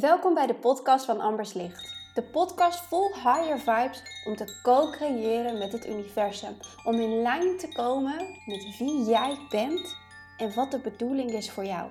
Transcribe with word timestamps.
Welkom 0.00 0.34
bij 0.34 0.46
de 0.46 0.54
podcast 0.54 1.04
van 1.04 1.20
Ambers 1.20 1.52
Licht. 1.52 1.94
De 2.14 2.22
podcast 2.22 2.80
vol 2.80 3.14
higher 3.14 3.58
vibes 3.58 4.02
om 4.26 4.36
te 4.36 4.60
co-creëren 4.62 5.58
met 5.58 5.72
het 5.72 5.86
universum. 5.86 6.56
Om 6.84 6.94
in 6.94 7.22
lijn 7.22 7.58
te 7.58 7.72
komen 7.72 8.16
met 8.46 8.76
wie 8.78 9.04
jij 9.04 9.38
bent 9.50 9.96
en 10.38 10.54
wat 10.54 10.70
de 10.70 10.78
bedoeling 10.78 11.30
is 11.30 11.50
voor 11.50 11.64
jou. 11.64 11.90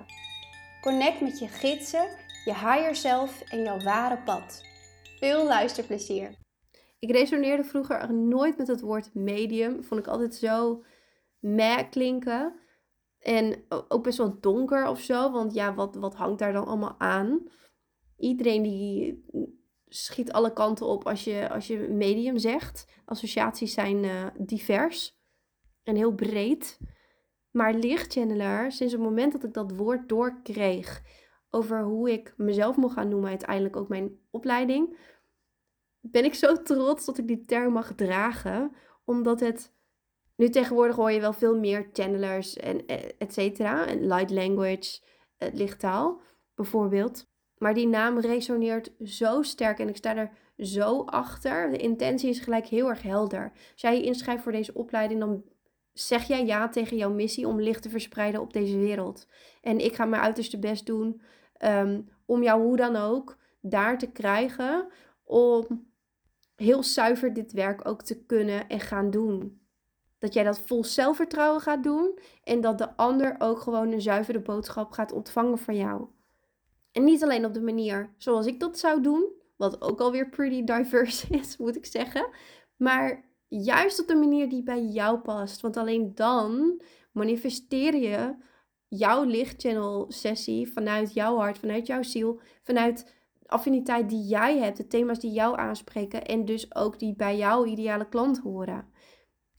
Connect 0.80 1.20
met 1.20 1.38
je 1.38 1.48
gidsen, 1.48 2.08
je 2.44 2.52
higher 2.52 2.94
self 2.94 3.40
en 3.40 3.62
jouw 3.62 3.78
ware 3.78 4.22
pad. 4.24 4.64
Veel 5.18 5.46
luisterplezier. 5.46 6.34
Ik 6.98 7.10
resoneerde 7.10 7.64
vroeger 7.64 8.14
nooit 8.14 8.58
met 8.58 8.66
het 8.66 8.80
woord 8.80 9.14
medium. 9.14 9.84
Vond 9.84 10.00
ik 10.00 10.06
altijd 10.06 10.34
zo 10.34 10.84
meh 11.38 11.90
klinken. 11.90 12.54
En 13.18 13.64
ook 13.88 14.02
best 14.02 14.18
wel 14.18 14.40
donker 14.40 14.88
of 14.88 15.00
zo. 15.00 15.30
Want 15.30 15.54
ja, 15.54 15.74
wat, 15.74 15.94
wat 15.94 16.14
hangt 16.14 16.38
daar 16.38 16.52
dan 16.52 16.66
allemaal 16.66 16.94
aan? 16.98 17.48
Iedereen 18.16 18.62
die 18.62 19.24
schiet 19.88 20.32
alle 20.32 20.52
kanten 20.52 20.86
op 20.86 21.06
als 21.06 21.24
je, 21.24 21.50
als 21.50 21.66
je 21.66 21.78
medium 21.78 22.38
zegt. 22.38 22.86
Associaties 23.04 23.72
zijn 23.72 24.04
uh, 24.04 24.26
divers 24.38 25.18
en 25.82 25.96
heel 25.96 26.14
breed. 26.14 26.78
Maar 27.50 27.74
lichtchanneler, 27.74 28.72
sinds 28.72 28.92
het 28.92 29.02
moment 29.02 29.32
dat 29.32 29.44
ik 29.44 29.52
dat 29.52 29.76
woord 29.76 30.08
doorkreeg 30.08 31.02
over 31.50 31.82
hoe 31.82 32.12
ik 32.12 32.34
mezelf 32.36 32.76
mocht 32.76 32.94
gaan 32.94 33.08
noemen, 33.08 33.28
uiteindelijk 33.28 33.76
ook 33.76 33.88
mijn 33.88 34.18
opleiding, 34.30 34.98
ben 36.00 36.24
ik 36.24 36.34
zo 36.34 36.62
trots 36.62 37.04
dat 37.04 37.18
ik 37.18 37.26
die 37.26 37.44
term 37.44 37.72
mag 37.72 37.94
dragen. 37.94 38.72
Omdat 39.04 39.40
het. 39.40 39.72
Nu 40.36 40.48
tegenwoordig 40.48 40.96
hoor 40.96 41.10
je 41.10 41.20
wel 41.20 41.32
veel 41.32 41.58
meer 41.58 41.88
channelers 41.92 42.56
en 42.56 42.86
eh, 42.86 43.10
et 43.18 43.32
cetera. 43.32 43.86
En 43.86 44.06
light 44.06 44.30
language, 44.30 45.00
uh, 45.38 45.48
lichttaal 45.52 46.20
bijvoorbeeld. 46.54 47.32
Maar 47.64 47.74
die 47.74 47.88
naam 47.88 48.18
resoneert 48.18 48.92
zo 49.04 49.42
sterk 49.42 49.78
en 49.78 49.88
ik 49.88 49.96
sta 49.96 50.16
er 50.16 50.30
zo 50.58 51.02
achter. 51.02 51.70
De 51.70 51.76
intentie 51.76 52.28
is 52.28 52.38
gelijk 52.38 52.66
heel 52.66 52.88
erg 52.88 53.02
helder. 53.02 53.52
Als 53.72 53.80
jij 53.80 53.96
je 53.96 54.02
inschrijft 54.02 54.42
voor 54.42 54.52
deze 54.52 54.74
opleiding, 54.74 55.20
dan 55.20 55.44
zeg 55.92 56.26
jij 56.26 56.46
ja 56.46 56.68
tegen 56.68 56.96
jouw 56.96 57.10
missie 57.10 57.48
om 57.48 57.60
licht 57.60 57.82
te 57.82 57.88
verspreiden 57.88 58.40
op 58.40 58.52
deze 58.52 58.78
wereld. 58.78 59.26
En 59.62 59.78
ik 59.78 59.94
ga 59.94 60.04
mijn 60.04 60.22
uiterste 60.22 60.58
best 60.58 60.86
doen 60.86 61.20
ehm, 61.56 62.00
om 62.26 62.42
jou 62.42 62.62
hoe 62.62 62.76
dan 62.76 62.96
ook 62.96 63.36
daar 63.60 63.98
te 63.98 64.10
krijgen 64.10 64.86
om 65.24 65.86
heel 66.56 66.82
zuiver 66.82 67.32
dit 67.32 67.52
werk 67.52 67.88
ook 67.88 68.02
te 68.02 68.24
kunnen 68.24 68.68
en 68.68 68.80
gaan 68.80 69.10
doen. 69.10 69.60
Dat 70.18 70.34
jij 70.34 70.44
dat 70.44 70.58
vol 70.58 70.84
zelfvertrouwen 70.84 71.60
gaat 71.60 71.82
doen 71.82 72.18
en 72.42 72.60
dat 72.60 72.78
de 72.78 72.96
ander 72.96 73.34
ook 73.38 73.58
gewoon 73.58 73.92
een 73.92 74.02
zuivere 74.02 74.40
boodschap 74.40 74.92
gaat 74.92 75.12
ontvangen 75.12 75.58
van 75.58 75.76
jou. 75.76 76.08
En 76.94 77.04
niet 77.04 77.22
alleen 77.22 77.44
op 77.44 77.54
de 77.54 77.60
manier 77.60 78.14
zoals 78.18 78.46
ik 78.46 78.60
dat 78.60 78.78
zou 78.78 79.02
doen, 79.02 79.32
wat 79.56 79.82
ook 79.82 80.00
alweer 80.00 80.28
pretty 80.28 80.64
diverse 80.64 81.26
is, 81.40 81.56
moet 81.56 81.76
ik 81.76 81.86
zeggen. 81.86 82.28
Maar 82.76 83.24
juist 83.48 84.00
op 84.00 84.06
de 84.06 84.14
manier 84.14 84.48
die 84.48 84.62
bij 84.62 84.82
jou 84.82 85.18
past. 85.18 85.60
Want 85.60 85.76
alleen 85.76 86.14
dan 86.14 86.80
manifesteer 87.12 87.94
je 87.94 88.36
jouw 88.88 89.24
lichtchannel 89.24 90.06
sessie 90.08 90.72
vanuit 90.72 91.12
jouw 91.12 91.36
hart, 91.36 91.58
vanuit 91.58 91.86
jouw 91.86 92.02
ziel, 92.02 92.40
vanuit 92.62 93.14
affiniteit 93.46 94.08
die 94.08 94.26
jij 94.26 94.58
hebt, 94.58 94.76
de 94.76 94.86
thema's 94.86 95.18
die 95.18 95.32
jou 95.32 95.58
aanspreken 95.58 96.24
en 96.24 96.44
dus 96.44 96.74
ook 96.74 96.98
die 96.98 97.16
bij 97.16 97.36
jouw 97.36 97.64
ideale 97.64 98.08
klant 98.08 98.38
horen. 98.38 98.92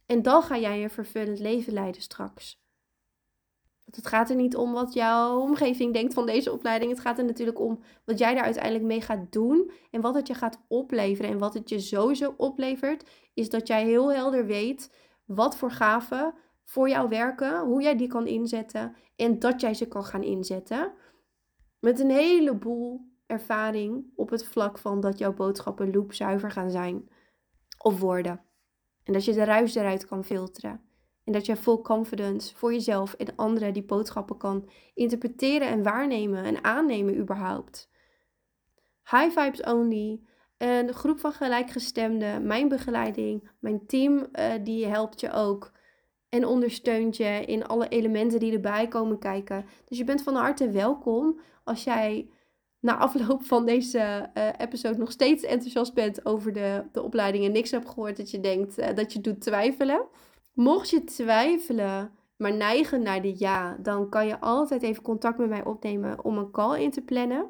En 0.06 0.22
dan 0.22 0.41
ga 0.41 0.58
jij 0.58 0.83
een 0.83 0.89
vervullend 0.89 1.39
leven 1.39 1.73
leiden 1.73 2.02
straks. 2.02 2.64
Het 3.95 4.07
gaat 4.07 4.29
er 4.29 4.35
niet 4.35 4.55
om 4.55 4.73
wat 4.73 4.93
jouw 4.93 5.39
omgeving 5.39 5.93
denkt 5.93 6.13
van 6.13 6.25
deze 6.25 6.51
opleiding. 6.51 6.91
Het 6.91 6.99
gaat 6.99 7.17
er 7.17 7.25
natuurlijk 7.25 7.59
om 7.59 7.79
wat 8.05 8.17
jij 8.17 8.33
daar 8.33 8.43
uiteindelijk 8.43 8.83
mee 8.83 9.01
gaat 9.01 9.31
doen. 9.31 9.71
En 9.91 10.01
wat 10.01 10.15
het 10.15 10.27
je 10.27 10.33
gaat 10.33 10.61
opleveren. 10.67 11.31
En 11.31 11.38
wat 11.38 11.53
het 11.53 11.69
je 11.69 11.79
sowieso 11.79 12.33
oplevert, 12.38 13.09
is 13.33 13.49
dat 13.49 13.67
jij 13.67 13.85
heel 13.85 14.13
helder 14.13 14.45
weet 14.45 14.93
wat 15.25 15.57
voor 15.57 15.71
gaven 15.71 16.33
voor 16.63 16.89
jou 16.89 17.09
werken. 17.09 17.66
Hoe 17.66 17.81
jij 17.81 17.97
die 17.97 18.07
kan 18.07 18.28
inzetten. 18.28 18.95
En 19.16 19.39
dat 19.39 19.61
jij 19.61 19.73
ze 19.73 19.88
kan 19.88 20.03
gaan 20.03 20.23
inzetten. 20.23 20.94
Met 21.79 22.00
een 22.00 22.12
heleboel 22.12 23.01
ervaring 23.25 24.06
op 24.16 24.29
het 24.29 24.45
vlak 24.45 24.77
van 24.77 25.00
dat 25.00 25.17
jouw 25.17 25.33
boodschappen 25.33 25.94
loopzuiver 25.94 26.51
gaan 26.51 26.72
zijn. 26.72 27.09
Of 27.77 28.00
worden. 28.00 28.41
En 29.03 29.13
dat 29.13 29.25
je 29.25 29.33
de 29.33 29.44
ruis 29.44 29.75
eruit 29.75 30.06
kan 30.06 30.23
filteren. 30.23 30.81
En 31.25 31.34
dat 31.34 31.46
je 31.46 31.56
full 31.56 31.81
confidence 31.81 32.56
voor 32.56 32.74
jezelf 32.74 33.13
en 33.13 33.36
anderen 33.36 33.74
die 33.74 33.84
boodschappen 33.84 34.38
kan 34.38 34.69
interpreteren 34.94 35.68
en 35.68 35.84
waarnemen 35.84 36.44
en 36.44 36.63
aannemen 36.63 37.18
überhaupt. 37.18 37.90
High 39.09 39.40
vibes 39.40 39.62
only. 39.62 40.19
Een 40.58 40.94
groep 40.94 41.19
van 41.19 41.31
gelijkgestemden, 41.31 42.47
mijn 42.47 42.68
begeleiding, 42.68 43.50
mijn 43.59 43.86
team 43.86 44.28
uh, 44.34 44.53
die 44.63 44.86
helpt 44.86 45.19
je 45.19 45.31
ook 45.31 45.72
en 46.30 46.46
ondersteunt 46.46 47.18
je 47.18 47.44
in 47.46 47.68
alle 47.68 47.88
elementen 47.88 48.40
die 48.40 48.53
erbij 48.53 48.88
komen 48.88 49.19
kijken. 49.19 49.66
Dus 49.86 49.97
je 49.97 50.03
bent 50.03 50.24
van 50.24 50.36
harte 50.36 50.69
welkom 50.69 51.40
als 51.63 51.84
jij 51.84 52.30
na 52.80 52.97
afloop 52.97 53.44
van 53.44 53.66
deze 53.66 54.30
uh, 54.34 54.47
episode 54.57 54.97
nog 54.97 55.12
steeds 55.12 55.44
enthousiast 55.44 55.94
bent 55.94 56.25
over 56.25 56.53
de, 56.53 56.84
de 56.92 57.02
opleiding 57.02 57.46
en 57.46 57.52
niks 57.52 57.72
hebt 57.72 57.90
gehoord 57.90 58.18
dat 58.18 58.31
je 58.31 58.40
denkt 58.40 58.80
uh, 58.80 58.88
dat 58.96 59.13
je 59.13 59.22
doet 59.22 59.42
twijfelen. 59.42 60.06
Mocht 60.55 60.89
je 60.89 61.03
twijfelen, 61.03 62.11
maar 62.38 62.53
neigen 62.53 63.01
naar 63.01 63.21
de 63.21 63.35
ja, 63.38 63.77
dan 63.79 64.09
kan 64.09 64.27
je 64.27 64.39
altijd 64.39 64.81
even 64.81 65.03
contact 65.03 65.38
met 65.38 65.49
mij 65.49 65.66
opnemen 65.66 66.23
om 66.23 66.38
een 66.38 66.51
call 66.51 66.81
in 66.81 66.91
te 66.91 67.01
plannen. 67.01 67.49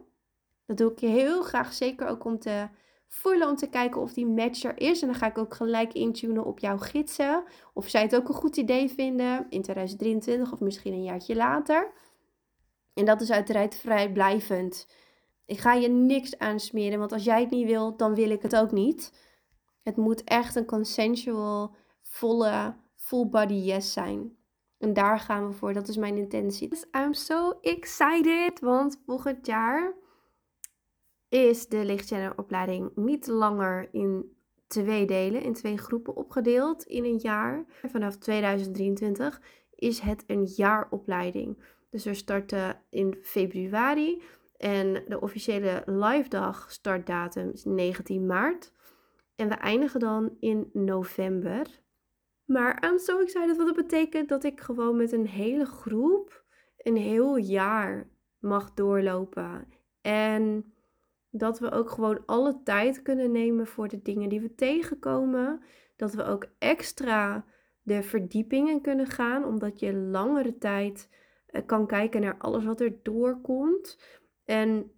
Dat 0.66 0.77
doe 0.77 0.91
ik 0.91 0.99
heel 0.99 1.41
graag, 1.41 1.73
zeker 1.73 2.07
ook 2.07 2.25
om 2.25 2.39
te 2.39 2.67
voelen, 3.07 3.49
om 3.49 3.55
te 3.55 3.69
kijken 3.69 4.01
of 4.01 4.13
die 4.13 4.25
match 4.25 4.63
er 4.63 4.79
is. 4.79 5.01
En 5.01 5.07
dan 5.07 5.15
ga 5.17 5.27
ik 5.27 5.38
ook 5.38 5.53
gelijk 5.53 5.94
intunen 5.94 6.45
op 6.45 6.59
jouw 6.59 6.77
gidsen. 6.77 7.44
Of 7.73 7.88
zij 7.88 8.01
het 8.01 8.15
ook 8.15 8.27
een 8.27 8.33
goed 8.33 8.57
idee 8.57 8.89
vinden 8.89 9.45
in 9.49 9.61
2023 9.61 10.51
of 10.51 10.59
misschien 10.59 10.94
een 10.94 11.03
jaartje 11.03 11.35
later. 11.35 11.91
En 12.94 13.05
dat 13.05 13.21
is 13.21 13.31
uiteraard 13.31 13.75
vrijblijvend. 13.75 14.88
Ik 15.45 15.59
ga 15.59 15.73
je 15.73 15.88
niks 15.88 16.38
aansmeren, 16.38 16.99
want 16.99 17.11
als 17.11 17.23
jij 17.23 17.41
het 17.41 17.49
niet 17.49 17.67
wil, 17.67 17.97
dan 17.97 18.15
wil 18.15 18.29
ik 18.29 18.41
het 18.41 18.55
ook 18.55 18.71
niet. 18.71 19.13
Het 19.83 19.95
moet 19.95 20.23
echt 20.23 20.55
een 20.55 20.65
consensual, 20.65 21.75
volle 22.01 22.75
full 23.05 23.27
body 23.29 23.53
yes 23.53 23.93
zijn. 23.93 24.38
En 24.77 24.93
daar 24.93 25.19
gaan 25.19 25.47
we 25.47 25.53
voor. 25.53 25.73
Dat 25.73 25.88
is 25.88 25.97
mijn 25.97 26.17
intentie. 26.17 26.69
Dus 26.69 26.85
I'm 26.91 27.13
so 27.13 27.51
excited. 27.61 28.59
Want 28.59 29.01
volgend 29.05 29.45
jaar 29.45 29.93
is 31.29 31.67
de 31.67 32.33
opleiding 32.35 32.91
niet 32.95 33.27
langer 33.27 33.89
in 33.91 34.35
twee 34.67 35.05
delen, 35.05 35.41
in 35.41 35.53
twee 35.53 35.77
groepen 35.77 36.15
opgedeeld 36.15 36.83
in 36.83 37.03
een 37.03 37.17
jaar. 37.17 37.65
Vanaf 37.88 38.15
2023 38.15 39.41
is 39.75 39.99
het 39.99 40.23
een 40.27 40.45
jaaropleiding. 40.45 41.57
Dus 41.89 42.05
we 42.05 42.13
starten 42.13 42.81
in 42.89 43.17
februari 43.21 44.21
en 44.57 45.03
de 45.07 45.21
officiële 45.21 45.83
live 45.85 46.29
dag 46.29 46.71
startdatum 46.71 47.49
is 47.49 47.63
19 47.63 48.25
maart. 48.25 48.71
En 49.35 49.49
we 49.49 49.55
eindigen 49.55 49.99
dan 49.99 50.38
in 50.39 50.69
november. 50.73 51.83
Maar 52.45 52.83
I'm 52.85 53.00
so 53.00 53.19
excited, 53.19 53.57
wat 53.57 53.66
dat 53.66 53.75
betekent 53.75 54.29
dat 54.29 54.44
ik 54.44 54.61
gewoon 54.61 54.95
met 54.95 55.11
een 55.11 55.28
hele 55.28 55.66
groep 55.66 56.44
een 56.78 56.95
heel 56.97 57.35
jaar 57.38 58.09
mag 58.39 58.73
doorlopen. 58.73 59.67
En 60.01 60.73
dat 61.29 61.59
we 61.59 61.72
ook 61.72 61.89
gewoon 61.89 62.25
alle 62.25 62.61
tijd 62.63 63.01
kunnen 63.01 63.31
nemen 63.31 63.67
voor 63.67 63.88
de 63.88 64.01
dingen 64.01 64.29
die 64.29 64.41
we 64.41 64.56
tegenkomen. 64.56 65.61
Dat 65.95 66.13
we 66.13 66.23
ook 66.23 66.45
extra 66.59 67.45
de 67.81 68.03
verdiepingen 68.03 68.81
kunnen 68.81 69.07
gaan, 69.07 69.45
omdat 69.45 69.79
je 69.79 69.94
langere 69.94 70.57
tijd 70.57 71.09
eh, 71.45 71.62
kan 71.66 71.88
kijken 71.88 72.22
naar 72.22 72.38
alles 72.38 72.66
wat 72.66 72.81
er 72.81 72.95
doorkomt. 73.03 74.00
En 74.45 74.91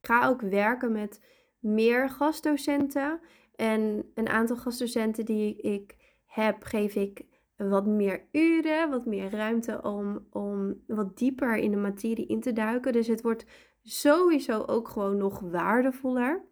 ga 0.00 0.28
ook 0.28 0.40
werken 0.40 0.92
met 0.92 1.24
meer 1.58 2.10
gastdocenten. 2.10 3.20
En 3.56 4.10
een 4.14 4.28
aantal 4.28 4.56
gastdocenten 4.56 5.24
die 5.24 5.56
ik 5.56 5.96
heb, 6.26 6.62
geef 6.62 6.94
ik 6.94 7.24
wat 7.56 7.86
meer 7.86 8.28
uren, 8.32 8.90
wat 8.90 9.06
meer 9.06 9.30
ruimte 9.30 9.82
om, 9.82 10.26
om 10.30 10.82
wat 10.86 11.18
dieper 11.18 11.56
in 11.56 11.70
de 11.70 11.76
materie 11.76 12.26
in 12.26 12.40
te 12.40 12.52
duiken. 12.52 12.92
Dus 12.92 13.06
het 13.06 13.22
wordt 13.22 13.44
sowieso 13.82 14.62
ook 14.62 14.88
gewoon 14.88 15.16
nog 15.16 15.40
waardevoller. 15.40 16.44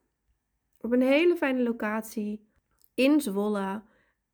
Op 0.81 0.93
een 0.93 1.03
hele 1.03 1.37
fijne 1.37 1.63
locatie 1.63 2.49
in 2.95 3.21
Zwolle. 3.21 3.83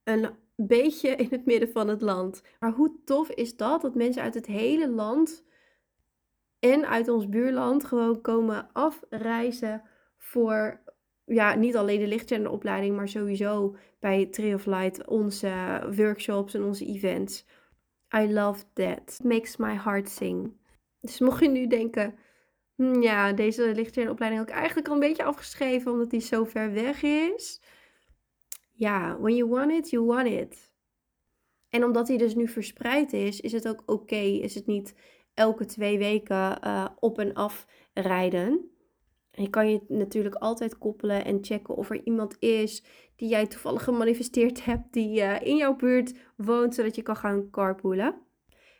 Een 0.05 0.31
beetje 0.57 1.09
in 1.25 1.29
het 1.31 1.47
midden 1.47 1.73
van 1.73 1.89
het 1.89 2.01
land. 2.01 2.43
Maar 2.59 2.73
hoe 2.73 3.01
tof 3.05 3.31
is 3.31 3.57
dat? 3.57 3.83
Dat 3.83 3.95
mensen 3.95 4.23
uit 4.23 4.35
het 4.35 4.47
hele 4.47 4.89
land 4.89 5.45
en 6.59 6.89
uit 6.89 7.09
ons 7.09 7.29
buurland 7.29 7.85
gewoon 7.85 8.21
komen 8.21 8.73
afreizen 8.73 9.83
voor 10.17 10.81
ja, 11.25 11.55
niet 11.55 11.77
alleen 11.77 11.99
de 12.43 12.51
opleiding, 12.51 12.97
maar 12.97 13.09
sowieso 13.09 13.77
bij 13.99 14.27
Tree 14.27 14.55
of 14.55 14.67
Light 14.67 15.07
onze 15.07 15.83
workshops 15.97 16.55
en 16.55 16.65
onze 16.65 16.87
events. 16.87 17.47
I 18.17 18.33
love 18.33 18.65
that. 18.73 19.21
Makes 19.23 19.57
my 19.57 19.75
heart 19.75 20.09
sing. 20.09 20.53
Dus 21.01 21.21
mocht 21.21 21.43
je 21.43 21.49
nu 21.49 21.67
denken, 21.67 22.15
hm, 22.75 23.01
ja, 23.01 23.33
deze 23.33 23.73
lichtchannelopleiding 23.75 24.43
heb 24.43 24.51
ik 24.51 24.57
eigenlijk 24.57 24.89
al 24.89 24.95
een 24.95 25.01
beetje 25.01 25.25
afgeschreven 25.25 25.93
omdat 25.93 26.11
die 26.11 26.21
zo 26.21 26.45
ver 26.45 26.73
weg 26.73 27.03
is. 27.03 27.63
Ja, 28.73 29.19
when 29.21 29.37
you 29.37 29.51
want 29.51 29.73
it, 29.73 29.91
you 29.91 30.05
want 30.05 30.29
it. 30.29 30.73
En 31.69 31.85
omdat 31.85 32.09
hij 32.09 32.17
dus 32.17 32.35
nu 32.35 32.49
verspreid 32.49 33.13
is, 33.13 33.41
is 33.41 33.53
het 33.53 33.69
ook 33.69 33.83
oké. 33.87 34.17
Is 34.17 34.55
het 34.55 34.67
niet 34.67 34.95
elke 35.35 35.65
twee 35.65 35.99
weken 35.99 36.59
uh, 36.65 36.87
op 36.99 37.19
en 37.19 37.35
af 37.35 37.67
rijden. 37.93 38.71
Je 39.33 39.51
kan 39.51 39.71
je 39.71 39.81
natuurlijk 39.89 40.35
altijd 40.35 40.79
koppelen 40.79 41.25
en 41.25 41.39
checken 41.45 41.77
of 41.77 41.91
er 41.91 42.05
iemand 42.05 42.37
is 42.39 42.85
die 43.17 43.29
jij 43.29 43.47
toevallig 43.47 43.85
gemanifesteerd 43.85 44.65
hebt, 44.71 44.93
die 44.93 45.21
uh, 45.21 45.41
in 45.41 45.57
jouw 45.57 45.77
buurt 45.77 46.15
woont, 46.37 46.75
zodat 46.75 46.95
je 46.95 47.03
kan 47.03 47.17
gaan 47.17 47.51
carpoolen. 47.51 48.15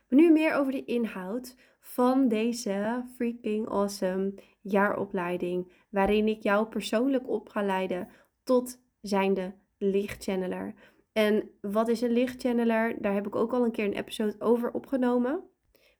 Maar 0.09 0.21
nu 0.21 0.31
meer 0.31 0.55
over 0.55 0.73
de 0.73 0.85
inhoud 0.85 1.57
van 1.81 2.29
deze 2.29 3.05
freaking 3.17 3.69
awesome 3.69 4.35
jaaropleiding, 4.61 5.73
waarin 5.91 6.29
ik 6.29 6.43
jou 6.43 6.67
persoonlijk 6.67 7.29
op 7.29 7.49
ga 7.49 7.63
leiden 7.63 8.09
tot 8.45 8.81
zijnde 9.01 9.55
lichtchanneler. 9.79 10.75
En 11.13 11.51
wat 11.61 11.89
is 11.89 12.01
een 12.01 12.13
lichtchanneler? 12.13 13.03
Daar 13.03 13.15
heb 13.15 13.27
ik 13.27 13.35
ook 13.35 13.53
al 13.53 13.65
een 13.65 13.71
keer 13.71 13.85
een 13.85 13.93
episode 13.93 14.35
over 14.39 14.73
opgenomen. 14.73 15.43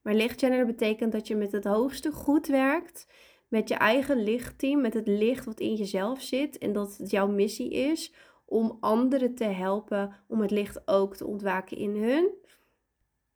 Maar 0.03 0.15
lichtchanneler 0.15 0.67
betekent 0.67 1.13
dat 1.13 1.27
je 1.27 1.37
met 1.37 1.53
het 1.53 1.65
hoogste 1.65 2.13
goed 2.13 2.47
werkt 2.47 3.07
met 3.51 3.69
je 3.69 3.75
eigen 3.75 4.23
lichtteam, 4.23 4.81
met 4.81 4.95
het 4.95 5.07
licht 5.09 5.45
wat 5.45 5.61
in 5.61 5.75
jezelf 5.75 6.23
zit 6.23 6.59
en 6.59 6.73
dat 6.73 6.97
het 6.97 7.11
jouw 7.11 7.29
missie 7.29 7.71
is 7.71 8.15
om 8.45 8.77
anderen 8.81 9.35
te 9.35 9.45
helpen 9.45 10.17
om 10.27 10.41
het 10.41 10.51
licht 10.51 10.89
ook 10.89 11.17
te 11.17 11.27
ontwaken 11.27 11.77
in 11.77 11.97
hun. 11.97 12.31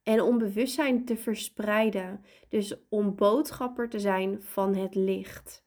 En 0.02 0.20
om 0.20 0.38
bewustzijn 0.38 1.04
te 1.04 1.16
verspreiden. 1.16 2.24
Dus 2.48 2.74
om 2.88 3.14
boodschapper 3.14 3.88
te 3.88 3.98
zijn 3.98 4.42
van 4.42 4.74
het 4.74 4.94
licht. 4.94 5.64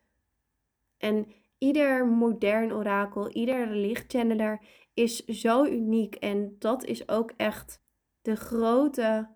En 0.98 1.28
ieder 1.58 2.08
modern 2.08 2.74
orakel, 2.74 3.30
ieder 3.30 3.68
lichtchanneler 3.68 4.62
is 4.94 5.26
zo 5.26 5.66
uniek. 5.66 6.16
En 6.16 6.56
dat 6.60 6.84
is 6.84 7.10
ook 7.10 7.32
echt 7.38 7.82
de 8.22 8.36
grote 8.36 9.30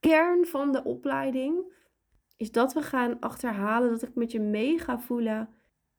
kern 0.00 0.46
van 0.46 0.72
de 0.72 0.84
opleiding 0.84 1.72
is 2.36 2.52
dat 2.52 2.72
we 2.72 2.82
gaan 2.82 3.20
achterhalen 3.20 3.90
dat 3.90 4.02
ik 4.02 4.14
met 4.14 4.32
je 4.32 4.40
mee 4.40 4.78
ga 4.78 4.98
voelen 4.98 5.48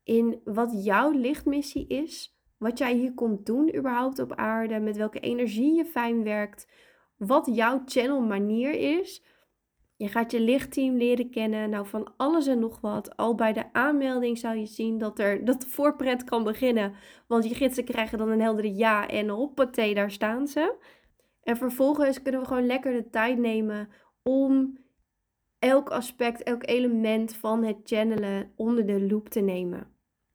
in 0.04 0.42
wat 0.44 0.84
jouw 0.84 1.12
lichtmissie 1.12 1.88
is. 1.88 2.40
Wat 2.58 2.78
jij 2.78 2.94
hier 2.94 3.14
komt 3.14 3.46
doen 3.46 3.76
überhaupt 3.76 4.20
op 4.20 4.36
aarde. 4.36 4.80
Met 4.80 4.98
welke 4.98 5.20
energie 5.20 5.76
je 5.76 5.86
fijn 5.86 6.24
werkt. 6.24 6.68
Wat 7.18 7.50
jouw 7.54 7.82
channel 7.86 8.22
manier 8.22 9.00
is. 9.00 9.24
Je 9.96 10.08
gaat 10.08 10.32
je 10.32 10.40
lichtteam 10.40 10.96
leren 10.96 11.30
kennen. 11.30 11.70
Nou, 11.70 11.88
van 11.88 12.14
alles 12.18 12.48
en 12.48 12.60
nog 12.60 12.82
wat. 12.82 13.18
Al 13.18 13.36
bij 13.36 13.54
de 13.54 13.74
aanmelding 13.74 14.38
zou 14.38 14.58
je 14.58 14.66
zien 14.66 14.98
dat, 14.98 15.20
er, 15.20 15.46
dat 15.46 15.62
de 15.62 15.68
voorpret 15.68 16.24
kan 16.24 16.44
beginnen. 16.44 16.94
Want 17.28 17.50
je 17.50 17.56
gidsen 17.56 17.86
krijgen 17.86 18.18
dan 18.18 18.30
een 18.30 18.42
heldere 18.42 18.76
ja 18.76 19.08
en 19.08 19.30
hoppatee, 19.30 19.94
daar 19.94 20.12
staan 20.12 20.48
ze. 20.48 20.76
En 21.44 21.58
vervolgens 21.58 22.22
kunnen 22.22 22.42
we 22.42 22.48
gewoon 22.48 22.66
lekker 22.66 22.94
de 22.94 23.10
tijd 23.10 23.38
nemen 23.38 23.90
om 24.24 24.78
elk 25.66 25.90
aspect, 25.90 26.44
elk 26.44 26.68
element 26.68 27.36
van 27.36 27.64
het 27.64 27.78
channelen 27.84 28.52
onder 28.56 28.86
de 28.86 29.08
loep 29.08 29.30
te 29.30 29.40
nemen. 29.40 29.88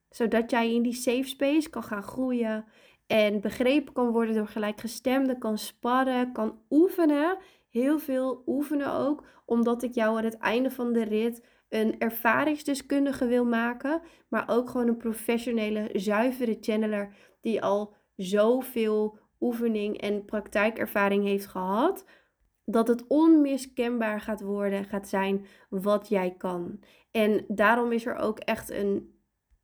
Zodat 0.08 0.50
jij 0.50 0.74
in 0.74 0.82
die 0.82 0.92
safe 0.92 1.28
space 1.28 1.70
kan 1.70 1.82
gaan 1.82 2.02
groeien 2.02 2.64
en 3.06 3.40
begrepen 3.40 3.92
kan 3.92 4.10
worden 4.10 4.34
door 4.34 4.46
gelijkgestemden, 4.46 5.38
kan 5.38 5.58
sparren, 5.58 6.32
kan 6.32 6.58
oefenen. 6.70 7.38
Heel 7.68 7.98
veel 7.98 8.42
oefenen 8.46 8.92
ook, 8.92 9.24
omdat 9.46 9.82
ik 9.82 9.94
jou 9.94 10.18
aan 10.18 10.24
het 10.24 10.38
einde 10.38 10.70
van 10.70 10.92
de 10.92 11.04
rit 11.04 11.46
een 11.68 11.98
ervaringsdeskundige 11.98 13.26
wil 13.26 13.44
maken, 13.44 14.02
maar 14.28 14.44
ook 14.48 14.70
gewoon 14.70 14.88
een 14.88 14.96
professionele, 14.96 15.90
zuivere 15.92 16.56
channeler 16.60 17.14
die 17.40 17.62
al 17.62 17.94
zoveel 18.16 19.18
oefening 19.40 20.00
en 20.00 20.24
praktijkervaring 20.24 21.24
heeft 21.24 21.46
gehad, 21.46 22.04
dat 22.70 22.88
het 22.88 23.06
onmiskenbaar 23.06 24.20
gaat 24.20 24.40
worden, 24.40 24.84
gaat 24.84 25.08
zijn 25.08 25.46
wat 25.68 26.08
jij 26.08 26.34
kan. 26.38 26.80
En 27.10 27.44
daarom 27.48 27.92
is 27.92 28.06
er 28.06 28.16
ook 28.16 28.38
echt 28.38 28.70
een 28.70 29.18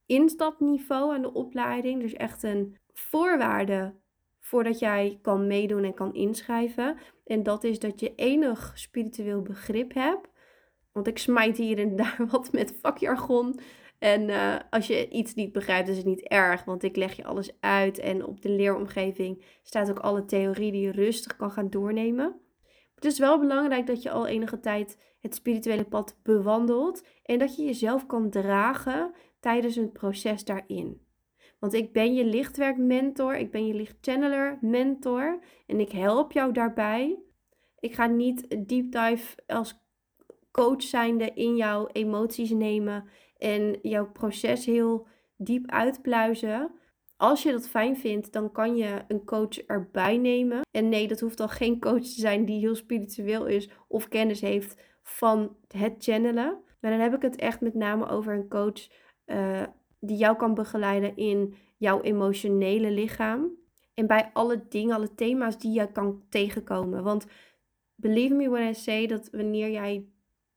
instapniveau 0.07 1.15
aan 1.15 1.23
de 1.23 1.33
opleiding. 1.33 2.01
Dus 2.01 2.13
echt 2.13 2.43
een 2.43 2.77
voorwaarde 2.93 3.95
voordat 4.41 4.79
jij 4.79 5.19
kan 5.23 5.47
meedoen 5.47 5.85
en 5.85 5.95
kan 5.95 6.15
inschrijven. 6.15 6.97
En 7.25 7.43
dat 7.43 7.65
is 7.65 7.79
dat 7.79 8.01
je 8.01 8.15
enig 8.15 8.73
spiritueel 8.75 9.43
begrip 9.43 9.95
hebt. 9.95 10.29
Want 10.93 11.07
ik 11.07 11.19
smijt 11.19 11.57
hier 11.57 11.79
en 11.79 11.97
daar 12.03 12.27
wat 12.31 12.53
met 12.53 12.79
vakjargon. 12.81 13.59
En 13.99 14.29
uh, 14.29 14.57
als 14.71 14.87
je 14.87 15.09
iets 15.09 15.35
niet 15.35 15.53
begrijpt, 15.53 15.89
is 15.89 15.97
het 15.97 16.07
niet 16.07 16.29
erg, 16.29 16.65
want 16.65 16.83
ik 16.83 16.97
leg 16.97 17.17
je 17.17 17.25
alles 17.25 17.57
uit. 17.61 17.99
En 17.99 18.25
op 18.25 18.43
de 18.43 18.49
leeromgeving 18.49 19.45
staat 19.63 19.91
ook 19.91 19.99
alle 19.99 20.25
theorie 20.25 20.73
die 20.73 20.81
je 20.81 20.91
rustig 20.91 21.37
kan 21.37 21.51
gaan 21.51 21.71
doornemen. 21.71 22.41
Het 22.97 23.05
is 23.05 23.19
wel 23.19 23.39
belangrijk 23.39 23.87
dat 23.87 24.03
je 24.03 24.11
al 24.11 24.27
enige 24.27 24.61
tijd 24.61 24.99
het 25.21 25.35
spirituele 25.35 25.85
pad 25.85 26.19
bewandelt 26.23 27.07
en 27.23 27.39
dat 27.39 27.57
je 27.57 27.65
jezelf 27.65 28.07
kan 28.07 28.31
dragen 28.31 29.13
tijdens 29.41 29.77
het 29.77 29.93
proces 29.93 30.45
daarin. 30.45 31.07
Want 31.59 31.75
ik 31.75 31.93
ben 31.93 32.15
je 32.15 32.25
lichtwerkmentor, 32.25 33.37
ik 33.37 33.51
ben 33.51 33.67
je 33.67 33.75
lichtchanneler 33.75 34.59
mentor 34.61 35.39
en 35.67 35.81
ik 35.81 35.93
help 35.93 36.33
jou 36.33 36.53
daarbij. 36.53 37.19
Ik 37.79 37.95
ga 37.95 38.07
niet 38.07 38.49
deep 38.69 38.93
dive 38.93 39.37
als 39.47 39.85
coach 40.51 40.83
zijnde 40.83 41.33
in 41.35 41.57
jouw 41.57 41.87
emoties 41.93 42.51
nemen 42.51 43.09
en 43.39 43.79
jouw 43.83 44.11
proces 44.11 44.67
heel 44.67 45.07
diep 45.37 45.71
uitpluizen. 45.71 46.71
Als 47.17 47.43
je 47.43 47.53
dat 47.53 47.69
fijn 47.69 47.97
vindt, 47.97 48.33
dan 48.33 48.53
kan 48.53 48.77
je 48.77 49.05
een 49.09 49.25
coach 49.25 49.59
erbij 49.59 50.17
nemen. 50.17 50.61
En 50.71 50.89
nee, 50.89 51.09
dat 51.09 51.21
hoeft 51.21 51.41
al 51.41 51.49
geen 51.49 51.81
coach 51.81 52.03
te 52.03 52.21
zijn 52.21 52.45
die 52.45 52.59
heel 52.59 52.75
spiritueel 52.75 53.47
is 53.47 53.71
of 53.89 54.09
kennis 54.09 54.41
heeft 54.41 54.83
van 55.03 55.57
het 55.69 55.95
channelen. 55.99 56.63
Maar 56.81 56.91
dan 56.91 57.01
heb 57.01 57.15
ik 57.15 57.23
het 57.23 57.37
echt 57.37 57.61
met 57.61 57.75
name 57.75 58.09
over 58.09 58.35
een 58.35 58.49
coach 58.49 58.89
uh, 59.27 59.63
die 60.01 60.17
jou 60.17 60.37
kan 60.37 60.55
begeleiden 60.55 61.17
in 61.17 61.55
jouw 61.77 62.01
emotionele 62.01 62.91
lichaam. 62.91 63.51
En 63.95 64.07
bij 64.07 64.31
alle 64.33 64.65
dingen, 64.69 64.95
alle 64.95 65.15
thema's 65.15 65.59
die 65.59 65.73
je 65.73 65.93
kan 65.93 66.25
tegenkomen. 66.29 67.03
Want 67.03 67.27
believe 67.95 68.35
me 68.35 68.49
when 68.49 68.69
I 68.69 68.75
say 68.75 69.07
dat 69.07 69.29
wanneer 69.31 69.71
jij 69.71 70.09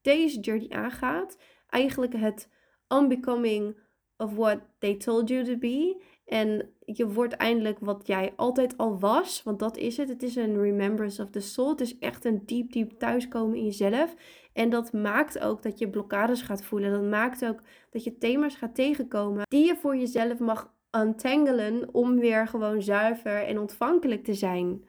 deze 0.01 0.39
journey 0.39 0.69
aangaat, 0.69 1.37
eigenlijk 1.69 2.13
het 2.15 2.49
unbecoming 2.87 3.77
of 4.17 4.35
what 4.35 4.59
they 4.79 4.95
told 4.95 5.29
you 5.29 5.43
to 5.43 5.57
be 5.57 6.03
en 6.29 6.69
je 6.85 7.07
wordt 7.07 7.33
eindelijk 7.33 7.77
wat 7.79 8.07
jij 8.07 8.33
altijd 8.35 8.77
al 8.77 8.99
was. 8.99 9.43
Want 9.43 9.59
dat 9.59 9.77
is 9.77 9.97
het. 9.97 10.09
Het 10.09 10.23
is 10.23 10.35
een 10.35 10.61
remembrance 10.61 11.21
of 11.23 11.29
the 11.29 11.39
soul. 11.39 11.69
Het 11.69 11.81
is 11.81 11.97
echt 11.97 12.25
een 12.25 12.41
diep, 12.45 12.71
diep 12.71 12.91
thuiskomen 12.91 13.57
in 13.57 13.63
jezelf. 13.63 14.15
En 14.53 14.69
dat 14.69 14.93
maakt 14.93 15.39
ook 15.39 15.63
dat 15.63 15.79
je 15.79 15.89
blokkades 15.89 16.41
gaat 16.41 16.63
voelen. 16.63 16.91
Dat 16.91 17.09
maakt 17.09 17.45
ook 17.45 17.61
dat 17.89 18.03
je 18.03 18.17
thema's 18.17 18.55
gaat 18.55 18.75
tegenkomen. 18.75 19.43
Die 19.47 19.65
je 19.65 19.75
voor 19.75 19.97
jezelf 19.97 20.39
mag 20.39 20.73
untangelen. 20.91 21.89
Om 21.91 22.19
weer 22.19 22.47
gewoon 22.47 22.81
zuiver 22.81 23.45
en 23.45 23.59
ontvankelijk 23.59 24.23
te 24.23 24.33
zijn. 24.33 24.85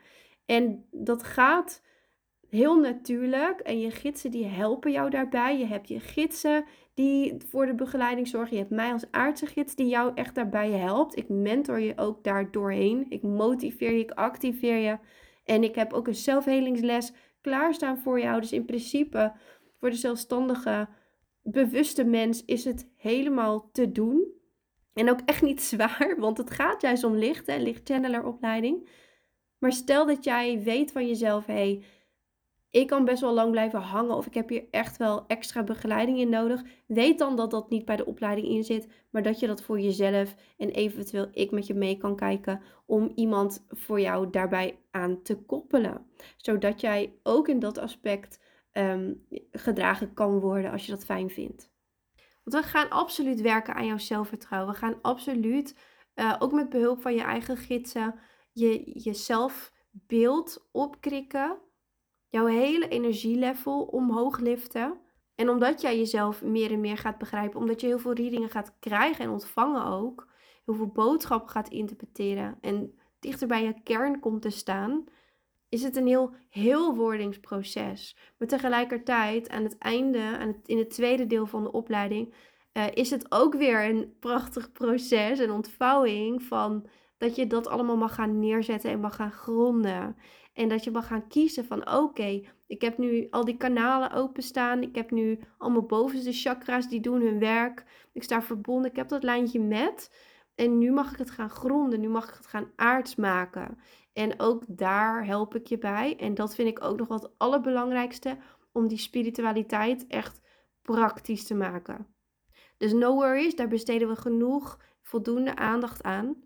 En 0.47 0.85
dat 0.91 1.23
gaat 1.23 1.83
heel 2.51 2.81
natuurlijk. 2.81 3.61
En 3.61 3.81
je 3.81 3.91
gidsen 3.91 4.31
die 4.31 4.47
helpen 4.47 4.93
jou 4.93 5.11
daarbij. 5.11 5.59
Je 5.59 5.67
hebt 5.67 5.89
je 5.89 6.01
gidsen 6.01 6.65
die 6.95 7.37
voor 7.49 7.67
de 7.67 7.75
begeleiding 7.75 8.29
zorgen. 8.29 8.53
Je 8.53 8.63
hebt 8.63 8.75
mij 8.75 8.93
als 8.93 9.11
aardse 9.11 9.47
gids 9.47 9.75
die 9.75 9.89
jou 9.89 10.13
echt 10.15 10.35
daarbij 10.35 10.71
helpt. 10.71 11.17
Ik 11.17 11.29
mentor 11.29 11.81
je 11.81 11.93
ook 11.97 12.25
daar 12.25 12.51
doorheen. 12.51 13.07
Ik 13.09 13.23
motiveer 13.23 13.93
je, 13.93 13.99
ik 13.99 14.11
activeer 14.11 14.77
je. 14.77 14.99
En 15.45 15.65
ik 15.65 15.75
heb 15.75 15.93
ook 15.93 16.07
een 16.07 16.15
zelfhelingsles 16.15 17.13
klaarstaan 17.41 17.99
voor 17.99 18.21
jou. 18.21 18.41
Dus 18.41 18.53
in 18.53 18.65
principe 18.65 19.33
voor 19.79 19.91
de 19.91 19.97
zelfstandige, 19.97 20.89
bewuste 21.43 22.05
mens 22.05 22.45
is 22.45 22.65
het 22.65 22.89
helemaal 22.97 23.71
te 23.73 23.93
doen. 23.93 24.39
En 24.95 25.11
ook 25.11 25.21
echt 25.25 25.43
niet 25.43 25.63
zwaar, 25.73 26.15
want 26.19 26.39
het 26.39 26.51
gaat 26.51 26.83
juist 26.83 27.05
om 27.05 27.15
licht, 27.15 27.47
hè, 27.47 27.57
lichtchanneler 27.57 28.25
Maar 29.59 29.73
stel 29.73 30.07
dat 30.07 30.25
jij 30.25 30.63
weet 30.63 30.93
van 30.93 31.07
jezelf, 31.07 31.47
hé, 31.47 31.53
hey, 31.53 31.85
ik 32.71 32.87
kan 32.87 33.05
best 33.05 33.21
wel 33.21 33.35
lang 33.35 33.51
blijven 33.51 33.81
hangen 33.81 34.17
of 34.17 34.27
ik 34.27 34.35
heb 34.35 34.49
hier 34.49 34.65
echt 34.71 34.97
wel 34.97 35.25
extra 35.27 35.63
begeleiding 35.63 36.19
in 36.19 36.29
nodig. 36.29 36.63
Weet 36.87 37.19
dan 37.19 37.37
dat 37.37 37.51
dat 37.51 37.71
niet 37.71 37.85
bij 37.85 37.97
de 37.97 38.07
opleiding 38.07 38.49
in 38.49 38.65
zit, 38.65 38.89
maar 39.11 39.23
dat 39.23 39.41
je 39.41 39.47
dat 39.47 39.63
voor 39.63 39.81
jezelf 39.81 40.35
en 40.57 40.71
eventueel 40.71 41.29
ik 41.33 41.51
met 41.51 41.67
je 41.67 41.75
mee 41.75 41.97
kan 41.97 42.17
kijken 42.17 42.63
om 42.87 43.13
iemand 43.15 43.65
voor 43.69 44.01
jou 44.01 44.31
daarbij 44.31 44.79
aan 44.91 45.23
te 45.23 45.37
koppelen. 45.37 46.07
Zodat 46.37 46.81
jij 46.81 47.15
ook 47.23 47.49
in 47.49 47.59
dat 47.59 47.79
aspect 47.79 48.41
ehm, 48.73 49.15
gedragen 49.53 50.15
kan 50.15 50.41
worden 50.41 50.71
als 50.71 50.87
je 50.87 50.93
dat 50.93 51.05
fijn 51.05 51.31
vindt. 51.31 51.71
Want 52.45 52.65
we 52.65 52.71
gaan 52.71 52.91
absoluut 52.91 53.41
werken 53.41 53.75
aan 53.75 53.87
jouw 53.87 53.99
zelfvertrouwen. 53.99 54.73
We 54.73 54.79
gaan 54.79 54.99
absoluut, 55.03 55.77
uh, 56.15 56.37
ook 56.39 56.53
met 56.53 56.69
behulp 56.69 57.03
van 57.03 57.15
je 57.15 57.23
eigen 57.23 57.57
gidsen, 57.57 58.15
je, 58.53 59.01
je 59.03 59.15
opkrikken 60.73 61.59
jouw 62.31 62.47
hele 62.47 62.89
energielevel 62.89 63.83
omhoog 63.83 64.39
liften. 64.39 65.01
En 65.35 65.49
omdat 65.49 65.81
jij 65.81 65.99
jezelf 65.99 66.43
meer 66.43 66.73
en 66.73 66.81
meer 66.81 66.99
gaat 66.99 67.19
begrijpen, 67.19 67.61
omdat 67.61 67.81
je 67.81 67.87
heel 67.87 67.99
veel 67.99 68.13
readingen 68.13 68.51
gaat 68.51 68.77
krijgen 68.81 69.25
en 69.25 69.31
ontvangen 69.31 69.85
ook, 69.85 70.29
heel 70.65 70.75
veel 70.75 70.93
boodschappen 70.93 71.51
gaat 71.51 71.69
interpreteren 71.69 72.59
en 72.61 72.95
dichter 73.21 73.49
bij 73.49 73.65
je 73.65 73.83
kern 73.83 74.21
komt 74.21 74.43
te 74.43 74.51
staan, 74.51 75.05
is 75.69 75.83
het 75.83 75.97
een 75.97 76.07
heel 76.07 76.35
heel 76.49 76.95
wordingsproces. 76.95 78.17
Maar 78.39 78.49
tegelijkertijd 78.49 79.49
aan 79.49 79.63
het 79.63 79.79
einde, 79.79 80.39
aan 80.39 80.61
in 80.65 80.79
het 80.79 80.91
tweede 80.91 81.27
deel 81.27 81.47
van 81.47 81.63
de 81.63 81.73
opleiding, 81.73 82.35
uh, 82.73 82.85
is 82.95 83.11
het 83.11 83.33
ook 83.33 83.55
weer 83.55 83.85
een 83.85 84.17
prachtig 84.21 84.73
proces, 84.73 85.39
een 85.39 85.51
ontvouwing 85.51 86.43
van 86.43 86.89
dat 87.19 87.37
je 87.37 87.47
dat 87.47 87.69
allemaal 87.69 87.97
mag 87.97 88.15
gaan 88.15 88.39
neerzetten 88.39 88.91
en 88.91 89.01
mag 89.01 89.17
gaan 89.17 89.33
gronden. 89.33 90.17
En 90.53 90.69
dat 90.69 90.85
je 90.85 90.91
mag 90.91 91.07
gaan 91.07 91.29
kiezen 91.29 91.65
van 91.65 91.91
oké, 91.93 92.43
ik 92.67 92.81
heb 92.81 92.99
nu 92.99 93.27
al 93.31 93.45
die 93.45 93.57
kanalen 93.57 94.13
openstaan. 94.13 94.83
Ik 94.83 94.95
heb 94.95 95.11
nu 95.11 95.41
allemaal 95.59 95.87
bovenste 95.87 96.33
chakra's 96.33 96.89
die 96.89 97.01
doen 97.01 97.21
hun 97.21 97.39
werk. 97.39 97.85
Ik 98.13 98.23
sta 98.23 98.43
verbonden. 98.43 98.91
Ik 98.91 98.97
heb 98.97 99.09
dat 99.09 99.23
lijntje 99.23 99.61
met. 99.61 100.15
En 100.55 100.79
nu 100.79 100.93
mag 100.93 101.13
ik 101.13 101.19
het 101.19 101.31
gaan 101.31 101.51
gronden. 101.51 102.01
Nu 102.01 102.09
mag 102.09 102.29
ik 102.29 102.35
het 102.35 102.47
gaan 102.47 102.73
aards 102.77 103.15
maken. 103.15 103.79
En 104.13 104.41
ook 104.41 104.65
daar 104.69 105.27
help 105.27 105.55
ik 105.55 105.67
je 105.67 105.79
bij. 105.79 106.17
En 106.17 106.35
dat 106.35 106.55
vind 106.55 106.69
ik 106.69 106.85
ook 106.85 106.99
nog 106.99 107.09
wat 107.09 107.33
allerbelangrijkste. 107.37 108.39
Om 108.73 108.89
die 108.89 108.99
spiritualiteit 108.99 110.07
echt 110.07 110.41
praktisch 110.83 111.45
te 111.47 111.55
maken. 111.55 112.07
Dus 112.77 112.93
no 112.93 113.15
worries, 113.15 113.57
daar 113.57 113.69
besteden 113.69 114.09
we 114.09 114.17
genoeg, 114.17 114.79
voldoende 115.03 115.57
aandacht 115.57 116.03
aan. 116.03 116.37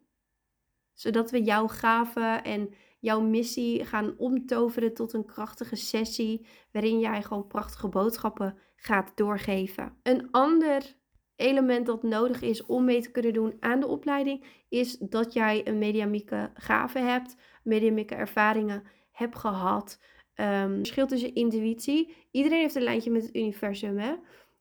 Zodat 0.92 1.30
we 1.30 1.42
jouw 1.42 1.68
gaven 1.68 2.44
en 2.44 2.74
jouw 3.04 3.20
missie 3.20 3.84
gaan 3.84 4.14
omtoveren 4.18 4.94
tot 4.94 5.12
een 5.12 5.24
krachtige 5.24 5.76
sessie. 5.76 6.46
Waarin 6.72 6.98
jij 6.98 7.22
gewoon 7.22 7.46
prachtige 7.46 7.88
boodschappen 7.88 8.58
gaat 8.76 9.12
doorgeven. 9.14 9.96
Een 10.02 10.28
ander 10.30 10.96
element 11.36 11.86
dat 11.86 12.02
nodig 12.02 12.42
is 12.42 12.66
om 12.66 12.84
mee 12.84 13.02
te 13.02 13.10
kunnen 13.10 13.32
doen 13.32 13.56
aan 13.60 13.80
de 13.80 13.86
opleiding, 13.86 14.44
is 14.68 14.98
dat 14.98 15.32
jij 15.32 15.66
een 15.66 15.78
mediamieke 15.78 16.50
gave 16.54 16.98
hebt, 16.98 17.36
mediamieke 17.62 18.14
ervaringen 18.14 18.82
hebt 19.12 19.36
gehad. 19.36 20.00
Um, 20.34 20.76
verschil 20.76 21.06
tussen 21.06 21.34
intuïtie. 21.34 22.14
Iedereen 22.30 22.60
heeft 22.60 22.74
een 22.74 22.82
lijntje 22.82 23.10
met 23.10 23.22
het 23.22 23.36
universum. 23.36 23.98
Hè? 23.98 24.14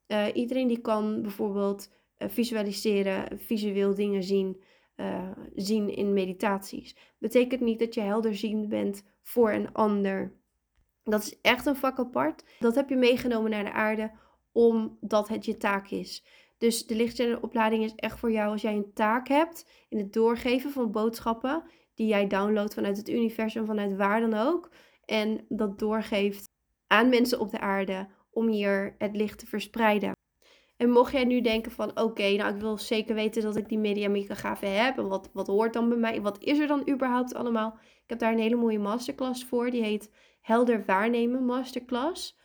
Uh, 0.08 0.36
iedereen 0.36 0.68
die 0.68 0.82
kan 0.82 1.22
bijvoorbeeld 1.22 1.92
uh, 2.18 2.30
visualiseren, 2.30 3.40
visueel 3.40 3.96
dingen 3.96 4.24
zien, 4.24 4.64
uh, 4.96 5.32
zien 5.56 5.96
in 5.96 6.14
meditaties. 6.14 6.96
Betekent 7.18 7.62
niet 7.62 7.80
dat 7.80 7.94
je 7.94 8.02
helderziend 8.02 8.70
bent 8.70 9.04
voor 9.22 9.52
een 9.52 9.74
ander. 9.74 10.34
Dat 11.04 11.24
is 11.24 11.42
echt 11.42 11.66
een 11.66 11.76
vak 11.76 12.00
apart. 12.00 12.44
Dat 12.60 12.76
heb 12.76 12.90
je 12.90 12.96
meegenomen 12.96 13.52
naar 13.52 13.64
de 13.64 13.72
aarde 13.72 14.12
omdat 14.52 15.28
het 15.28 15.46
je 15.46 15.58
taak 15.58 15.90
is. 15.90 16.26
Dus 16.58 16.86
de 16.86 17.38
opleiding 17.42 17.84
is 17.84 17.96
echt 17.96 18.20
voor 18.20 18.32
jou 18.32 18.52
als 18.52 18.62
jij 18.62 18.74
een 18.74 18.94
taak 18.94 19.28
hebt 19.28 19.70
in 19.90 19.98
het 19.98 20.14
doorgeven 20.14 20.72
van 20.72 20.92
boodschappen 20.92 21.64
die 21.96 22.08
jij 22.08 22.28
downloadt 22.28 22.74
vanuit 22.74 22.98
het 22.98 23.10
universum, 23.10 23.66
vanuit 23.66 23.96
waar 23.96 24.20
dan 24.20 24.34
ook. 24.34 24.72
En 25.06 25.46
dat 25.50 25.80
doorgeeft 25.80 26.46
aan 26.88 27.10
mensen 27.10 27.40
op 27.40 27.52
de 27.52 27.60
aarde 27.60 28.08
om 28.32 28.48
hier 28.48 28.96
het 28.98 29.16
licht 29.16 29.40
te 29.40 29.46
verspreiden. 29.46 30.12
En 30.84 30.90
mocht 30.90 31.12
jij 31.12 31.24
nu 31.24 31.42
denken 31.42 31.72
van 31.72 32.00
oké, 32.00 32.36
nou 32.36 32.56
ik 32.56 32.62
wil 32.62 32.78
zeker 32.78 33.16
weten 33.16 33.42
dat 33.42 33.56
ik 33.56 33.70
die 33.70 33.78
mediamieke 33.78 34.36
gave 34.36 34.66
heb. 34.66 34.98
En 34.98 35.08
wat, 35.08 35.30
wat 35.34 35.48
hoort 35.48 35.74
dan 35.74 35.90
bij 35.90 35.98
mij? 35.98 36.22
Wat 36.22 36.44
is 36.44 36.60
er 36.60 36.68
dan 36.68 36.90
überhaupt 36.90 37.34
allemaal? 37.34 37.78
Ik 37.80 38.10
heb 38.10 38.20
daar 38.20 38.32
een 38.32 38.40
hele 38.40 38.56
mooie 38.56 38.80
masterclass 38.80 39.46
voor. 39.46 39.70
Die 39.70 39.84
heet 39.84 40.12
Helder 40.42 40.86
Waarnemen 40.86 41.46
Masterclass. 41.46 42.38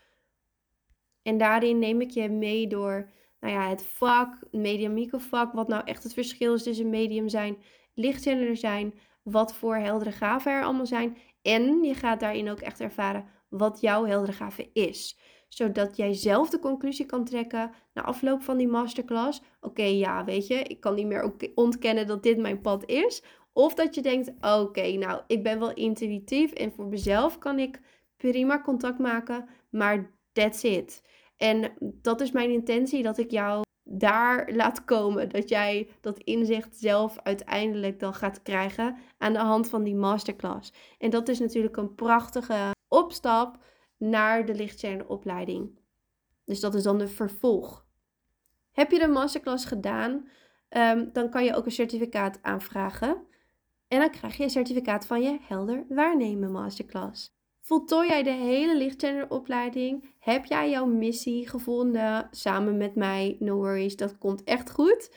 En 1.23 1.39
daarin 1.39 1.79
neem 1.79 2.01
ik 2.01 2.11
je 2.11 2.29
mee 2.29 2.67
door 2.67 3.11
nou 3.41 3.53
ja, 3.55 3.69
het 3.69 3.83
vak, 3.83 4.39
mediamieke 4.51 5.21
vak. 5.21 5.53
Wat 5.53 5.69
nou 5.69 5.83
echt 5.85 6.03
het 6.03 6.15
verschil 6.15 6.55
is 6.55 6.63
tussen 6.63 6.91
medium 6.91 7.29
zijn, 7.29 7.57
lichtzeller 7.95 8.57
zijn. 8.57 8.99
Wat 9.23 9.55
voor 9.55 9.77
heldere 9.77 10.13
gaven 10.13 10.53
er 10.53 10.65
allemaal 10.65 10.87
zijn. 10.87 11.17
En 11.43 11.83
je 11.83 11.95
gaat 11.95 12.21
daarin 12.21 12.51
ook 12.51 12.61
echt 12.61 12.81
ervaren 12.81 13.29
wat 13.49 13.81
jouw 13.81 14.05
heldere 14.05 14.33
gave 14.33 14.71
is 14.73 15.19
zodat 15.49 15.97
jij 15.97 16.15
zelf 16.15 16.51
de 16.51 16.59
conclusie 16.59 17.07
kan 17.07 17.25
trekken 17.25 17.71
na 17.93 18.03
afloop 18.03 18.43
van 18.43 18.57
die 18.57 18.69
masterclass. 18.69 19.43
Oké, 19.61 19.83
ja, 19.83 20.25
weet 20.25 20.47
je, 20.47 20.55
ik 20.55 20.81
kan 20.81 20.95
niet 20.95 21.07
meer 21.07 21.33
ontkennen 21.55 22.07
dat 22.07 22.23
dit 22.23 22.39
mijn 22.39 22.61
pad 22.61 22.87
is. 22.87 23.23
Of 23.53 23.75
dat 23.75 23.95
je 23.95 24.03
denkt, 24.03 24.33
oké, 24.41 24.93
nou, 24.93 25.21
ik 25.27 25.43
ben 25.43 25.59
wel 25.59 25.75
intuïtief 25.75 26.53
en 26.53 26.73
voor 26.73 26.87
mezelf 26.87 27.39
kan 27.39 27.59
ik 27.59 27.81
prima 28.17 28.61
contact 28.61 28.99
maken, 28.99 29.49
maar 29.71 30.11
that's 30.33 30.63
it. 30.63 31.03
En 31.37 31.73
dat 31.81 32.21
is 32.21 32.31
mijn 32.31 32.51
intentie, 32.51 33.03
dat 33.03 33.19
ik 33.19 33.31
jou 33.31 33.63
daar 33.91 34.53
laat 34.53 34.85
komen. 34.85 35.29
Dat 35.29 35.49
jij 35.49 35.89
dat 36.01 36.19
inzicht 36.19 36.77
zelf 36.77 37.19
uiteindelijk 37.23 38.01
dan 38.01 38.15
gaat 38.15 38.43
krijgen 38.43 38.97
aan 39.19 39.33
de 39.33 39.39
hand 39.39 39.69
van 39.69 39.83
die 39.83 39.95
masterclass. 39.95 40.73
En 40.99 41.11
dat 41.11 41.29
is 41.29 41.39
natuurlijk 41.39 41.77
een 41.77 41.95
prachtige 41.95 42.71
opstap 42.89 43.59
naar 43.99 44.47
de 44.47 44.55
opleiding. 45.09 45.79
Dus 46.45 46.61
dat 46.61 46.75
is 46.75 46.83
dan 46.83 46.99
de 46.99 47.09
vervolg. 47.09 47.87
Heb 48.73 48.91
je 48.91 48.99
de 48.99 49.07
masterclass 49.07 49.65
gedaan, 49.65 50.29
um, 50.71 51.11
dan 51.13 51.31
kan 51.31 51.45
je 51.45 51.55
ook 51.55 51.65
een 51.65 51.71
certificaat 51.71 52.39
aanvragen. 52.43 53.27
En 53.89 53.99
dan 53.99 54.11
krijg 54.11 54.37
je 54.37 54.43
een 54.43 54.51
certificaat 54.51 55.07
van 55.07 55.23
je 55.23 55.39
helder 55.43 55.85
waarnemen 55.89 56.53
masterclass. 56.53 57.37
Voltooi 57.61 58.09
jij 58.09 58.23
de 58.23 58.31
hele 58.31 58.77
opleiding? 59.29 60.15
Heb 60.19 60.45
jij 60.45 60.71
jouw 60.71 60.87
missie 60.87 61.49
gevonden 61.49 62.29
samen 62.31 62.77
met 62.77 62.95
mij? 62.95 63.37
No 63.39 63.57
worries, 63.57 63.97
dat 63.97 64.19
komt 64.19 64.45
echt 64.45 64.71
goed. 64.71 65.11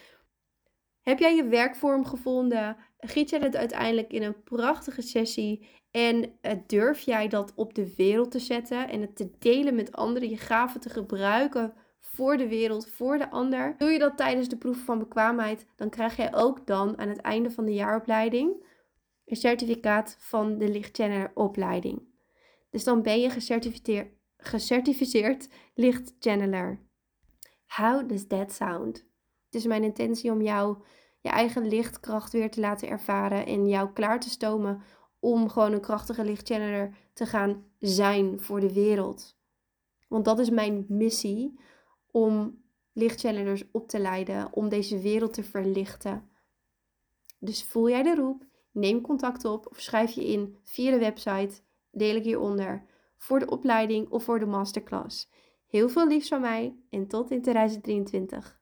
Heb 1.01 1.19
jij 1.19 1.35
je 1.35 1.43
werkvorm 1.43 2.05
gevonden? 2.05 2.77
Giet 2.99 3.29
jij 3.29 3.39
het 3.39 3.55
uiteindelijk 3.55 4.11
in 4.11 4.23
een 4.23 4.43
prachtige 4.43 5.01
sessie 5.01 5.67
en 5.91 6.33
uh, 6.41 6.51
durf 6.67 6.99
jij 6.99 7.27
dat 7.27 7.53
op 7.55 7.73
de 7.73 7.93
wereld 7.95 8.31
te 8.31 8.39
zetten 8.39 8.89
en 8.89 9.01
het 9.01 9.15
te 9.15 9.31
delen 9.39 9.75
met 9.75 9.91
anderen, 9.91 10.29
je 10.29 10.37
gaven 10.37 10.79
te 10.79 10.89
gebruiken 10.89 11.73
voor 11.99 12.37
de 12.37 12.47
wereld, 12.47 12.89
voor 12.89 13.17
de 13.17 13.29
ander. 13.29 13.75
Doe 13.77 13.89
je 13.89 13.99
dat 13.99 14.17
tijdens 14.17 14.47
de 14.47 14.57
proef 14.57 14.77
van 14.77 14.99
bekwaamheid, 14.99 15.65
dan 15.75 15.89
krijg 15.89 16.15
jij 16.15 16.35
ook 16.35 16.67
dan 16.67 16.97
aan 16.97 17.09
het 17.09 17.21
einde 17.21 17.51
van 17.51 17.65
de 17.65 17.73
jaaropleiding 17.73 18.69
een 19.25 19.35
certificaat 19.35 20.15
van 20.19 20.57
de 20.57 20.69
lichtchannel 20.69 21.27
opleiding. 21.33 22.09
Dus 22.69 22.83
dan 22.83 23.01
ben 23.01 23.19
je 23.19 23.29
gecertificeerd, 23.29 24.13
gecertificeerd 24.37 25.49
lichtchanneler. 25.73 26.79
How 27.65 28.09
does 28.09 28.27
that 28.27 28.51
sound? 28.51 28.95
Het 29.45 29.55
is 29.55 29.65
mijn 29.65 29.83
intentie 29.83 30.31
om 30.31 30.41
jou 30.41 30.83
je 31.21 31.29
eigen 31.29 31.67
lichtkracht 31.67 32.31
weer 32.31 32.51
te 32.51 32.59
laten 32.59 32.87
ervaren 32.87 33.45
en 33.45 33.67
jou 33.67 33.93
klaar 33.93 34.19
te 34.19 34.29
stomen 34.29 34.81
om 35.21 35.49
gewoon 35.49 35.73
een 35.73 35.81
krachtige 35.81 36.23
lichtchanneler 36.23 36.97
te 37.13 37.25
gaan 37.25 37.65
zijn 37.79 38.39
voor 38.39 38.59
de 38.59 38.73
wereld. 38.73 39.37
Want 40.07 40.25
dat 40.25 40.39
is 40.39 40.49
mijn 40.49 40.85
missie 40.87 41.59
om 42.11 42.61
lichtchannelers 42.93 43.63
op 43.71 43.87
te 43.87 43.99
leiden, 43.99 44.53
om 44.53 44.69
deze 44.69 44.99
wereld 44.99 45.33
te 45.33 45.43
verlichten. 45.43 46.29
Dus 47.39 47.63
voel 47.63 47.89
jij 47.89 48.03
de 48.03 48.15
roep, 48.15 48.45
neem 48.71 49.01
contact 49.01 49.45
op 49.45 49.67
of 49.69 49.79
schrijf 49.79 50.11
je 50.11 50.27
in 50.27 50.57
via 50.63 50.91
de 50.91 50.99
website, 50.99 51.61
deel 51.91 52.15
ik 52.15 52.23
hieronder, 52.23 52.85
voor 53.17 53.39
de 53.39 53.49
opleiding 53.49 54.09
of 54.09 54.23
voor 54.23 54.39
de 54.39 54.45
masterclass. 54.45 55.29
Heel 55.67 55.89
veel 55.89 56.07
liefs 56.07 56.27
van 56.27 56.41
mij 56.41 56.75
en 56.89 57.07
tot 57.07 57.31
in 57.31 57.41
2023. 57.41 58.60